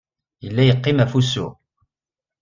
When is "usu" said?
1.19-1.47